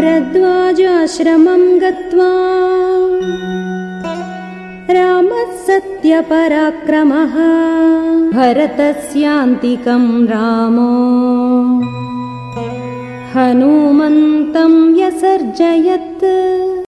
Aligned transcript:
भरद्वाजाश्रमम् 0.00 1.64
गत्वा 1.80 2.28
रामः 4.96 5.50
सत्यपराक्रमः 5.66 7.34
भरतस्यान्तिकम् 8.36 10.08
रामो 10.30 10.88
हनुमन्तं 13.34 14.72
व्यसर्जयत् 14.96 16.26